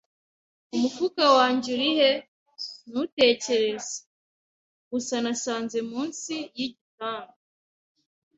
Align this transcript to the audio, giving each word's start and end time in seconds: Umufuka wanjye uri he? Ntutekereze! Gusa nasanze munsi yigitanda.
Umufuka 0.75 1.23
wanjye 1.37 1.67
uri 1.75 1.89
he? 1.99 2.11
Ntutekereze! 2.89 3.95
Gusa 4.91 5.15
nasanze 5.23 5.77
munsi 5.91 6.33
yigitanda. 6.59 7.33